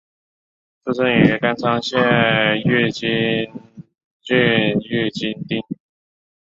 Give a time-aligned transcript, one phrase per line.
[0.83, 1.95] 出身于冈山县
[2.65, 3.05] 御津
[4.23, 4.35] 郡
[4.89, 5.63] 御津町。